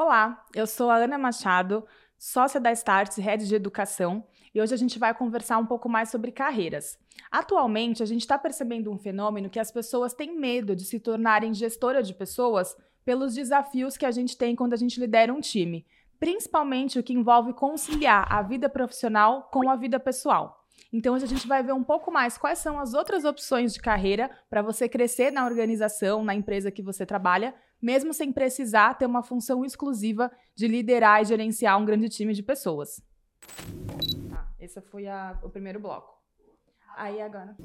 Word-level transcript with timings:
Olá, 0.00 0.46
eu 0.54 0.64
sou 0.64 0.90
a 0.90 0.96
Ana 0.98 1.18
Machado, 1.18 1.84
sócia 2.16 2.60
da 2.60 2.70
Starts, 2.70 3.16
Rede 3.16 3.48
de 3.48 3.54
Educação, 3.56 4.24
e 4.54 4.62
hoje 4.62 4.72
a 4.72 4.76
gente 4.76 4.96
vai 4.96 5.12
conversar 5.12 5.58
um 5.58 5.66
pouco 5.66 5.88
mais 5.88 6.08
sobre 6.08 6.30
carreiras. 6.30 6.96
Atualmente, 7.32 8.00
a 8.00 8.06
gente 8.06 8.20
está 8.20 8.38
percebendo 8.38 8.92
um 8.92 8.96
fenômeno 8.96 9.50
que 9.50 9.58
as 9.58 9.72
pessoas 9.72 10.14
têm 10.14 10.38
medo 10.38 10.76
de 10.76 10.84
se 10.84 11.00
tornarem 11.00 11.52
gestora 11.52 12.00
de 12.00 12.14
pessoas 12.14 12.76
pelos 13.04 13.34
desafios 13.34 13.96
que 13.96 14.06
a 14.06 14.12
gente 14.12 14.38
tem 14.38 14.54
quando 14.54 14.72
a 14.72 14.76
gente 14.76 15.00
lidera 15.00 15.34
um 15.34 15.40
time, 15.40 15.84
principalmente 16.20 16.96
o 16.96 17.02
que 17.02 17.12
envolve 17.12 17.52
conciliar 17.52 18.24
a 18.32 18.40
vida 18.40 18.68
profissional 18.68 19.50
com 19.52 19.68
a 19.68 19.74
vida 19.74 19.98
pessoal. 19.98 20.64
Então, 20.92 21.16
hoje 21.16 21.24
a 21.24 21.28
gente 21.28 21.48
vai 21.48 21.60
ver 21.60 21.72
um 21.72 21.82
pouco 21.82 22.12
mais 22.12 22.38
quais 22.38 22.60
são 22.60 22.78
as 22.78 22.94
outras 22.94 23.24
opções 23.24 23.74
de 23.74 23.80
carreira 23.80 24.30
para 24.48 24.62
você 24.62 24.88
crescer 24.88 25.32
na 25.32 25.44
organização, 25.44 26.22
na 26.22 26.36
empresa 26.36 26.70
que 26.70 26.82
você 26.82 27.04
trabalha, 27.04 27.52
mesmo 27.80 28.12
sem 28.12 28.32
precisar 28.32 28.94
ter 28.94 29.06
uma 29.06 29.22
função 29.22 29.64
exclusiva 29.64 30.30
de 30.54 30.66
liderar 30.66 31.22
e 31.22 31.24
gerenciar 31.24 31.78
um 31.78 31.84
grande 31.84 32.08
time 32.08 32.32
de 32.32 32.42
pessoas. 32.42 33.00
Ah, 34.32 34.48
esse 34.58 34.80
foi 34.80 35.06
a, 35.06 35.38
o 35.42 35.48
primeiro 35.48 35.80
bloco. 35.80 36.18
Aí 36.96 37.20
agora. 37.20 37.56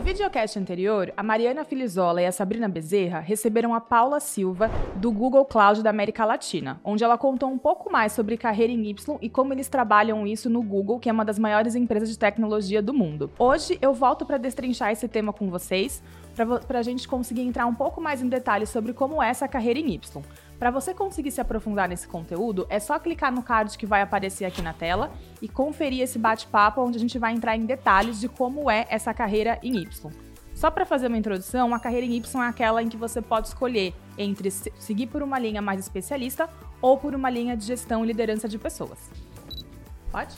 No 0.00 0.06
videocast 0.06 0.58
anterior, 0.58 1.12
a 1.14 1.22
Mariana 1.22 1.62
Filizola 1.62 2.22
e 2.22 2.26
a 2.26 2.32
Sabrina 2.32 2.66
Bezerra 2.66 3.20
receberam 3.20 3.74
a 3.74 3.82
Paula 3.82 4.18
Silva 4.18 4.70
do 4.96 5.12
Google 5.12 5.44
Cloud 5.44 5.82
da 5.82 5.90
América 5.90 6.24
Latina, 6.24 6.80
onde 6.82 7.04
ela 7.04 7.18
contou 7.18 7.50
um 7.50 7.58
pouco 7.58 7.92
mais 7.92 8.12
sobre 8.12 8.38
carreira 8.38 8.72
em 8.72 8.88
Y 8.88 9.18
e 9.20 9.28
como 9.28 9.52
eles 9.52 9.68
trabalham 9.68 10.26
isso 10.26 10.48
no 10.48 10.62
Google, 10.62 10.98
que 10.98 11.10
é 11.10 11.12
uma 11.12 11.22
das 11.22 11.38
maiores 11.38 11.74
empresas 11.74 12.08
de 12.08 12.18
tecnologia 12.18 12.80
do 12.80 12.94
mundo. 12.94 13.30
Hoje 13.38 13.78
eu 13.82 13.92
volto 13.92 14.24
para 14.24 14.38
destrinchar 14.38 14.90
esse 14.90 15.06
tema 15.06 15.34
com 15.34 15.50
vocês, 15.50 16.02
para 16.66 16.78
a 16.78 16.82
gente 16.82 17.06
conseguir 17.06 17.42
entrar 17.42 17.66
um 17.66 17.74
pouco 17.74 18.00
mais 18.00 18.22
em 18.22 18.28
detalhes 18.30 18.70
sobre 18.70 18.94
como 18.94 19.22
é 19.22 19.28
essa 19.28 19.46
carreira 19.46 19.78
em 19.78 19.92
Y. 19.92 20.22
Para 20.60 20.70
você 20.70 20.92
conseguir 20.92 21.30
se 21.30 21.40
aprofundar 21.40 21.88
nesse 21.88 22.06
conteúdo, 22.06 22.66
é 22.68 22.78
só 22.78 22.98
clicar 22.98 23.32
no 23.32 23.42
card 23.42 23.78
que 23.78 23.86
vai 23.86 24.02
aparecer 24.02 24.44
aqui 24.44 24.60
na 24.60 24.74
tela 24.74 25.10
e 25.40 25.48
conferir 25.48 26.02
esse 26.02 26.18
bate-papo 26.18 26.82
onde 26.82 26.98
a 26.98 27.00
gente 27.00 27.18
vai 27.18 27.32
entrar 27.32 27.56
em 27.56 27.64
detalhes 27.64 28.20
de 28.20 28.28
como 28.28 28.70
é 28.70 28.86
essa 28.90 29.14
carreira 29.14 29.58
em 29.62 29.78
Y. 29.78 30.12
Só 30.54 30.70
para 30.70 30.84
fazer 30.84 31.06
uma 31.06 31.16
introdução, 31.16 31.74
a 31.74 31.80
carreira 31.80 32.04
em 32.04 32.14
Y 32.14 32.44
é 32.44 32.46
aquela 32.46 32.82
em 32.82 32.90
que 32.90 32.96
você 32.98 33.22
pode 33.22 33.48
escolher 33.48 33.94
entre 34.18 34.50
seguir 34.50 35.06
por 35.06 35.22
uma 35.22 35.38
linha 35.38 35.62
mais 35.62 35.80
especialista 35.80 36.46
ou 36.82 36.98
por 36.98 37.14
uma 37.14 37.30
linha 37.30 37.56
de 37.56 37.64
gestão 37.64 38.04
e 38.04 38.08
liderança 38.08 38.46
de 38.46 38.58
pessoas. 38.58 38.98
Pode? 40.12 40.36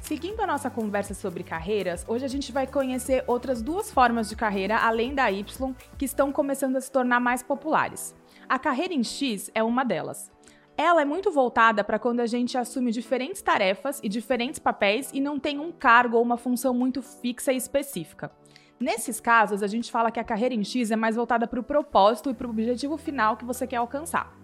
Seguindo 0.00 0.40
a 0.40 0.46
nossa 0.46 0.70
conversa 0.70 1.12
sobre 1.12 1.42
carreiras, 1.42 2.06
hoje 2.08 2.24
a 2.24 2.28
gente 2.28 2.50
vai 2.50 2.66
conhecer 2.66 3.22
outras 3.26 3.60
duas 3.60 3.92
formas 3.92 4.30
de 4.30 4.36
carreira 4.36 4.78
além 4.78 5.14
da 5.14 5.30
Y 5.30 5.74
que 5.98 6.06
estão 6.06 6.32
começando 6.32 6.76
a 6.76 6.80
se 6.80 6.90
tornar 6.90 7.20
mais 7.20 7.42
populares. 7.42 8.14
A 8.48 8.58
carreira 8.58 8.92
em 8.92 9.02
X 9.02 9.50
é 9.54 9.62
uma 9.62 9.84
delas. 9.84 10.30
Ela 10.76 11.02
é 11.02 11.04
muito 11.04 11.30
voltada 11.30 11.84
para 11.84 11.98
quando 11.98 12.20
a 12.20 12.26
gente 12.26 12.58
assume 12.58 12.90
diferentes 12.90 13.40
tarefas 13.40 14.00
e 14.02 14.08
diferentes 14.08 14.58
papéis 14.58 15.10
e 15.12 15.20
não 15.20 15.38
tem 15.38 15.58
um 15.58 15.72
cargo 15.72 16.16
ou 16.16 16.22
uma 16.22 16.36
função 16.36 16.74
muito 16.74 17.00
fixa 17.00 17.52
e 17.52 17.56
específica. 17.56 18.30
Nesses 18.78 19.20
casos, 19.20 19.62
a 19.62 19.66
gente 19.66 19.90
fala 19.90 20.10
que 20.10 20.18
a 20.18 20.24
carreira 20.24 20.54
em 20.54 20.64
X 20.64 20.90
é 20.90 20.96
mais 20.96 21.16
voltada 21.16 21.46
para 21.46 21.60
o 21.60 21.62
propósito 21.62 22.28
e 22.28 22.34
para 22.34 22.46
o 22.46 22.50
objetivo 22.50 22.96
final 22.96 23.36
que 23.36 23.44
você 23.44 23.66
quer 23.66 23.76
alcançar. 23.76 24.36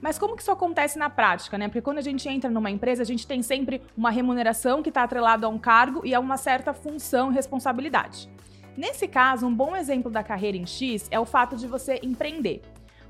Mas 0.00 0.18
como 0.18 0.34
que 0.34 0.42
isso 0.42 0.50
acontece 0.50 0.98
na 0.98 1.10
prática, 1.10 1.58
né? 1.58 1.68
Porque 1.68 1.82
quando 1.82 1.98
a 1.98 2.02
gente 2.02 2.28
entra 2.28 2.48
numa 2.48 2.70
empresa, 2.70 3.02
a 3.02 3.06
gente 3.06 3.26
tem 3.26 3.42
sempre 3.42 3.82
uma 3.96 4.10
remuneração 4.10 4.82
que 4.82 4.88
está 4.88 5.02
atrelada 5.02 5.46
a 5.46 5.50
um 5.50 5.58
cargo 5.58 6.02
e 6.04 6.14
a 6.14 6.20
uma 6.20 6.36
certa 6.36 6.72
função 6.72 7.30
e 7.30 7.34
responsabilidade. 7.34 8.30
Nesse 8.76 9.06
caso, 9.06 9.46
um 9.46 9.54
bom 9.54 9.76
exemplo 9.76 10.10
da 10.10 10.22
carreira 10.22 10.56
em 10.56 10.66
X 10.66 11.06
é 11.10 11.20
o 11.20 11.26
fato 11.26 11.56
de 11.56 11.66
você 11.66 12.00
empreender. 12.02 12.62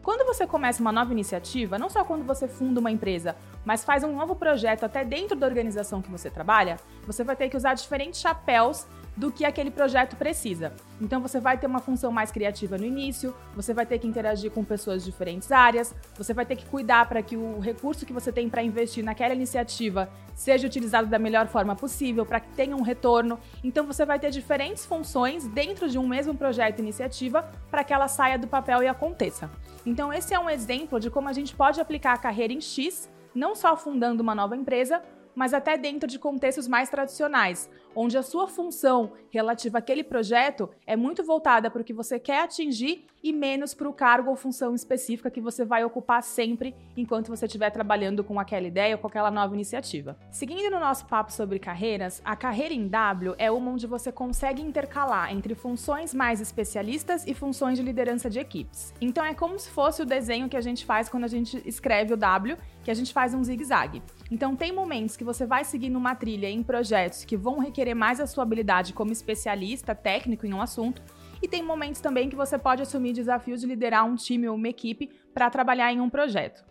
Quando 0.03 0.27
você 0.27 0.49
começa 0.49 0.81
uma 0.81 0.91
nova 0.91 1.13
iniciativa, 1.13 1.79
não 1.79 1.89
só 1.89 2.05
quando 2.05 2.25
você 2.25 2.49
funda 2.49 2.81
uma 2.81 2.91
empresa, 2.91 3.37
mas 3.65 3.85
faz 3.85 4.03
um 4.03 4.17
novo 4.17 4.35
projeto 4.35 4.83
até 4.83 5.05
dentro 5.05 5.37
da 5.37 5.47
organização 5.47 6.03
que 6.03 6.11
você 6.11 6.29
trabalha, 6.29 6.77
você 7.07 7.23
vai 7.23 7.37
ter 7.37 7.49
que 7.49 7.57
usar 7.57 7.75
diferentes 7.75 8.21
chapéus 8.21 8.85
do 9.17 9.31
que 9.31 9.45
aquele 9.45 9.71
projeto 9.71 10.17
precisa. 10.17 10.73
Então 11.01 11.21
você 11.21 11.41
vai 11.41 11.59
ter 11.59 11.67
uma 11.67 11.81
função 11.81 12.11
mais 12.11 12.31
criativa 12.31 12.79
no 12.79 12.85
início, 12.85 13.35
você 13.55 13.75
vai 13.75 13.85
ter 13.85 13.99
que 13.99 14.07
interagir 14.07 14.51
com 14.51 14.65
pessoas 14.65 15.05
de 15.05 15.11
diferentes 15.11 15.53
áreas, 15.53 15.95
você 16.17 16.33
vai 16.33 16.47
ter 16.47 16.57
que 16.57 16.65
cuidar 16.67 17.09
para 17.09 17.23
que 17.23 17.37
o 17.37 17.59
recurso 17.59 18.07
que 18.07 18.13
você 18.13 18.33
tem 18.33 18.49
para 18.49 18.63
investir 18.63 19.05
naquela 19.05 19.35
iniciativa 19.35 20.09
seja 20.35 20.67
utilizado 20.67 21.09
da 21.09 21.19
melhor 21.19 21.47
forma 21.47 21.77
possível, 21.77 22.25
para 22.25 22.41
que 22.41 22.49
tenha 22.55 22.75
um 22.75 22.83
retorno. 22.83 23.39
Então 23.63 23.87
você 23.87 24.05
vai 24.07 24.19
ter 24.19 24.31
diferentes 24.31 24.87
funções 24.87 25.47
dentro 25.47 25.89
de 25.89 25.99
um 25.99 26.09
mesmo 26.09 26.35
projeto 26.35 26.79
iniciativa 26.79 27.51
para 27.71 27.85
que 27.85 27.93
ela 27.93 28.09
saia 28.09 28.39
do 28.39 28.47
papel 28.47 28.83
e 28.83 28.89
aconteça. 28.89 29.51
Então 29.85 30.13
esse 30.13 30.33
é 30.33 30.39
um 30.39 30.49
exemplo 30.49 30.99
de 30.99 31.11
como 31.11 31.29
a 31.29 31.33
gente 31.33 31.55
pode 31.55 31.81
aplicar 31.81 32.15
a 32.15 32.19
carreira 32.19 32.53
em 32.53 32.61
X, 32.61 33.11
não 33.35 33.55
só 33.55 33.77
fundando 33.77 34.23
uma 34.23 34.35
nova 34.35 34.57
empresa, 34.57 35.03
mas 35.35 35.55
até 35.55 35.77
dentro 35.77 36.09
de 36.09 36.19
contextos 36.19 36.69
mais 36.69 36.89
tradicionais, 36.89 37.71
onde 37.95 38.17
a 38.17 38.23
sua 38.23 38.47
função 38.47 39.13
relativa 39.31 39.79
àquele 39.79 40.03
projeto 40.03 40.69
é 40.87 40.97
muito 40.97 41.23
voltada 41.25 41.71
para 41.71 41.83
o 41.83 41.85
que 41.85 41.93
você 41.93 42.19
quer 42.19 42.43
atingir 42.43 43.07
e 43.23 43.33
menos 43.33 43.73
para 43.73 43.89
o 43.89 43.93
cargo 43.93 44.31
ou 44.31 44.37
função 44.37 44.75
específica 44.75 45.31
que 45.31 45.41
você 45.41 45.65
vai 45.65 45.85
ocupar 45.85 46.23
sempre 46.23 46.75
enquanto 46.97 47.29
você 47.29 47.47
estiver 47.47 47.71
trabalhando 47.71 48.25
com 48.25 48.39
aquela 48.41 48.67
ideia 48.67 48.97
ou 48.97 49.01
com 49.01 49.07
aquela 49.07 49.31
nova 49.31 49.55
iniciativa. 49.55 50.17
Seguindo 50.31 50.71
no 50.71 50.81
nosso 50.81 51.07
papo 51.07 51.33
sobre 51.33 51.59
carreiras, 51.59 52.21
a 52.25 52.35
carreira 52.35 52.75
em 52.75 52.89
W 52.89 53.35
é 53.39 53.51
uma 53.51 53.71
onde 53.71 53.87
você 53.87 54.11
consegue 54.11 54.61
intercalar 54.61 55.33
entre 55.33 55.55
funções 55.55 56.13
mais 56.13 56.41
especialistas 56.41 57.25
e 57.27 57.35
funções 57.35 57.79
de 57.79 57.85
liderança 57.85 58.29
de 58.29 58.41
equipes. 58.41 58.93
Então 59.01 59.25
é 59.25 59.35
como 59.35 59.59
se 59.59 59.71
fosse 59.71 60.03
o 60.03 60.07
desenho 60.07 60.49
que 60.49 60.57
a 60.57 60.61
gente 60.61 60.85
faz 60.85 61.09
quando 61.09 61.25
a 61.25 61.29
gente 61.29 61.63
escreve 61.67 62.15
o 62.15 62.17
W, 62.17 62.57
que 62.83 62.91
a 62.91 62.95
gente 62.95 63.13
faz 63.13 63.35
um 63.35 63.45
zigue-zague. 63.45 64.03
Então 64.33 64.57
tem 64.57 64.73
momentos 64.73 65.15
que 65.15 65.25
você 65.25 65.45
vai 65.45 65.63
seguir 65.63 65.91
numa 65.91 66.15
trilha 66.15 66.49
em 66.49 66.63
projetos 66.63 67.23
que 67.23 67.37
vão 67.37 67.59
requerer 67.59 67.95
mais 67.95 68.19
a 68.19 68.27
sua 68.27 68.45
habilidade 68.45 68.95
como 68.95 69.13
especialista 69.13 69.95
técnico 69.95 70.47
em 70.47 70.55
um 70.55 70.63
assunto 70.63 71.03
e 71.43 71.47
tem 71.47 71.63
momentos 71.63 72.01
também 72.01 72.31
que 72.31 72.35
você 72.35 72.57
pode 72.57 72.81
assumir 72.81 73.13
desafios 73.13 73.61
de 73.61 73.67
liderar 73.67 74.07
um 74.07 74.17
time 74.17 74.49
ou 74.49 74.57
uma 74.57 74.69
equipe 74.69 75.11
para 75.35 75.51
trabalhar 75.51 75.93
em 75.93 76.01
um 76.01 76.09
projeto. 76.09 76.65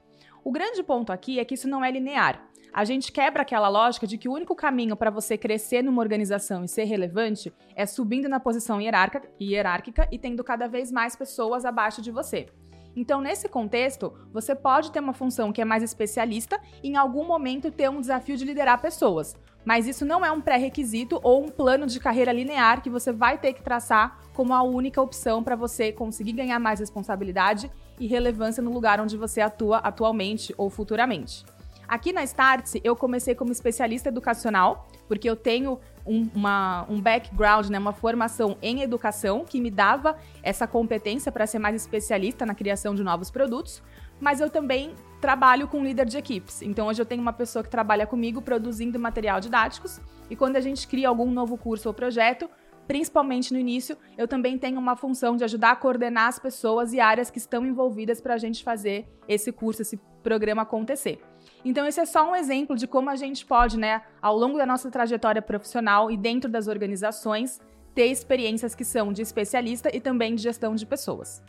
O 0.43 0.51
grande 0.51 0.81
ponto 0.81 1.13
aqui 1.13 1.39
é 1.39 1.45
que 1.45 1.53
isso 1.53 1.67
não 1.67 1.85
é 1.85 1.91
linear. 1.91 2.49
A 2.73 2.83
gente 2.83 3.11
quebra 3.11 3.43
aquela 3.43 3.69
lógica 3.69 4.07
de 4.07 4.17
que 4.17 4.27
o 4.27 4.33
único 4.33 4.55
caminho 4.55 4.95
para 4.95 5.11
você 5.11 5.37
crescer 5.37 5.83
numa 5.83 6.01
organização 6.01 6.63
e 6.63 6.67
ser 6.67 6.85
relevante 6.85 7.53
é 7.75 7.85
subindo 7.85 8.27
na 8.27 8.39
posição 8.39 8.81
hierárquica 8.81 10.07
e 10.11 10.17
tendo 10.17 10.43
cada 10.43 10.67
vez 10.67 10.91
mais 10.91 11.15
pessoas 11.15 11.63
abaixo 11.63 12.01
de 12.01 12.09
você. 12.09 12.47
Então, 12.95 13.21
nesse 13.21 13.47
contexto, 13.47 14.13
você 14.33 14.53
pode 14.53 14.91
ter 14.91 14.99
uma 14.99 15.13
função 15.13 15.51
que 15.51 15.61
é 15.61 15.65
mais 15.65 15.83
especialista 15.83 16.59
e 16.83 16.89
em 16.89 16.97
algum 16.97 17.25
momento 17.25 17.71
ter 17.71 17.89
um 17.89 18.01
desafio 18.01 18.35
de 18.35 18.45
liderar 18.45 18.81
pessoas. 18.81 19.35
Mas 19.63 19.87
isso 19.87 20.05
não 20.05 20.25
é 20.25 20.31
um 20.31 20.41
pré-requisito 20.41 21.19
ou 21.23 21.43
um 21.43 21.49
plano 21.49 21.85
de 21.85 21.99
carreira 21.99 22.31
linear 22.31 22.81
que 22.81 22.89
você 22.89 23.11
vai 23.11 23.37
ter 23.37 23.53
que 23.53 23.61
traçar 23.61 24.19
como 24.33 24.53
a 24.53 24.63
única 24.63 25.01
opção 25.01 25.43
para 25.43 25.55
você 25.55 25.91
conseguir 25.91 26.31
ganhar 26.31 26.59
mais 26.59 26.79
responsabilidade 26.79 27.71
e 27.99 28.07
relevância 28.07 28.63
no 28.63 28.73
lugar 28.73 28.99
onde 28.99 29.15
você 29.15 29.39
atua 29.39 29.77
atualmente 29.77 30.53
ou 30.57 30.69
futuramente. 30.69 31.45
Aqui 31.87 32.13
na 32.13 32.23
Startse, 32.23 32.79
eu 32.85 32.95
comecei 32.95 33.35
como 33.35 33.51
especialista 33.51 34.07
educacional, 34.07 34.87
porque 35.09 35.29
eu 35.29 35.35
tenho 35.35 35.77
um, 36.05 36.29
uma, 36.33 36.85
um 36.89 36.99
background, 36.99 37.67
né, 37.67 37.79
uma 37.79 37.93
formação 37.93 38.57
em 38.61 38.81
educação 38.81 39.45
que 39.45 39.59
me 39.59 39.71
dava 39.71 40.17
essa 40.41 40.67
competência 40.67 41.31
para 41.31 41.45
ser 41.47 41.59
mais 41.59 41.75
especialista 41.75 42.45
na 42.45 42.55
criação 42.55 42.95
de 42.95 43.03
novos 43.03 43.29
produtos, 43.29 43.81
mas 44.19 44.39
eu 44.39 44.49
também 44.49 44.93
trabalho 45.19 45.67
com 45.67 45.83
líder 45.83 46.05
de 46.05 46.17
equipes. 46.17 46.61
Então 46.61 46.87
hoje 46.87 47.01
eu 47.01 47.05
tenho 47.05 47.21
uma 47.21 47.33
pessoa 47.33 47.63
que 47.63 47.69
trabalha 47.69 48.07
comigo 48.07 48.41
produzindo 48.41 48.99
material 48.99 49.39
didáticos 49.39 49.99
e 50.29 50.35
quando 50.35 50.55
a 50.55 50.61
gente 50.61 50.87
cria 50.87 51.09
algum 51.09 51.29
novo 51.29 51.57
curso 51.57 51.87
ou 51.87 51.93
projeto, 51.93 52.49
principalmente 52.87 53.53
no 53.53 53.59
início, 53.59 53.97
eu 54.17 54.27
também 54.27 54.57
tenho 54.57 54.79
uma 54.79 54.95
função 54.95 55.35
de 55.35 55.43
ajudar 55.43 55.71
a 55.71 55.75
coordenar 55.75 56.27
as 56.27 56.39
pessoas 56.39 56.93
e 56.93 56.99
áreas 56.99 57.29
que 57.29 57.37
estão 57.37 57.65
envolvidas 57.65 58.19
para 58.19 58.33
a 58.33 58.37
gente 58.37 58.63
fazer 58.63 59.07
esse 59.27 59.51
curso, 59.51 59.81
esse 59.81 59.97
programa 60.21 60.63
acontecer. 60.63 61.21
Então, 61.63 61.85
esse 61.85 61.99
é 61.99 62.05
só 62.05 62.29
um 62.29 62.35
exemplo 62.35 62.75
de 62.75 62.87
como 62.87 63.09
a 63.09 63.15
gente 63.15 63.45
pode, 63.45 63.77
né, 63.77 64.01
ao 64.21 64.37
longo 64.37 64.57
da 64.57 64.65
nossa 64.65 64.89
trajetória 64.89 65.41
profissional 65.41 66.09
e 66.09 66.17
dentro 66.17 66.49
das 66.49 66.67
organizações, 66.67 67.59
ter 67.93 68.07
experiências 68.07 68.73
que 68.73 68.85
são 68.85 69.11
de 69.11 69.21
especialista 69.21 69.89
e 69.95 69.99
também 69.99 70.35
de 70.35 70.41
gestão 70.41 70.75
de 70.75 70.85
pessoas. 70.85 71.41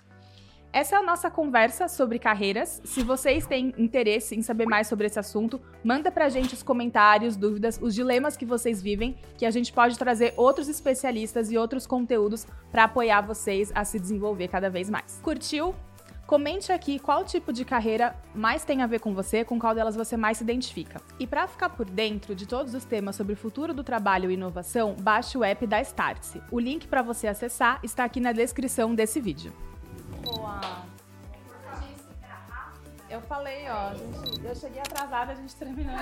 Essa 0.73 0.97
é 0.97 0.99
a 0.99 1.03
nossa 1.03 1.31
conversa 1.31 1.87
sobre 1.87 2.19
carreiras. 2.19 2.81
Se 2.83 3.03
vocês 3.03 3.47
têm 3.47 3.75
interesse 3.77 4.35
em 4.35 4.41
saber 4.41 4.67
mais 4.67 4.87
sobre 4.87 5.07
esse 5.07 5.19
assunto, 5.19 5.61
manda 5.85 6.11
pra 6.11 6.31
gente 6.31 6.55
os 6.55 6.63
comentários, 6.63 7.37
dúvidas, 7.37 7.79
os 7.81 7.95
dilemas 7.95 8.39
que 8.39 8.47
vocês 8.47 8.81
vivem, 8.81 9.19
que 9.37 9.45
a 9.45 9.51
gente 9.51 9.71
pode 9.71 9.99
trazer 9.99 10.33
outros 10.35 10.71
especialistas 10.71 11.53
e 11.53 11.59
outros 11.59 11.87
conteúdos 11.87 12.47
para 12.71 12.85
apoiar 12.85 13.21
vocês 13.21 13.71
a 13.75 13.85
se 13.85 14.01
desenvolver 14.01 14.49
cada 14.49 14.71
vez 14.71 14.89
mais. 14.89 15.21
Curtiu? 15.23 15.75
Comente 16.33 16.73
aqui 16.73 16.99
qual 16.99 17.27
tipo 17.27 17.53
de 17.53 17.63
carreira 17.63 18.17
mais 18.35 18.65
tem 18.65 18.81
a 18.81 18.87
ver 18.87 19.01
com 19.01 19.13
você, 19.13 19.45
com 19.45 19.59
qual 19.59 19.75
delas 19.75 19.95
você 19.95 20.17
mais 20.17 20.39
se 20.39 20.45
identifica. 20.45 20.99
E 21.21 21.27
para 21.27 21.47
ficar 21.47 21.69
por 21.69 21.85
dentro 21.85 22.35
de 22.35 22.47
todos 22.47 22.73
os 22.73 22.87
temas 22.87 23.17
sobre 23.17 23.35
o 23.35 23.37
futuro 23.37 23.75
do 23.75 23.85
trabalho 23.85 24.31
e 24.31 24.35
inovação, 24.35 24.97
baixe 24.99 25.37
o 25.37 25.45
app 25.45 25.67
da 25.67 25.79
Startse. 25.83 26.43
O 26.51 26.59
link 26.59 26.89
para 26.89 27.03
você 27.03 27.27
acessar 27.27 27.81
está 27.83 28.05
aqui 28.05 28.19
na 28.19 28.33
descrição 28.33 28.95
desse 28.95 29.21
vídeo. 29.21 29.53
Boa. 30.25 30.59
Eu 33.11 33.21
falei, 33.21 33.67
ó, 33.69 33.93
gente, 33.93 34.43
eu 34.43 34.55
cheguei 34.55 34.81
atrasada, 34.81 35.33
a 35.33 35.35
gente 35.35 35.55
terminou. 35.55 35.95